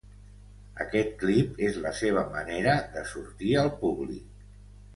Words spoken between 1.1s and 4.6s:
clip és la seva manera de sortir al públic.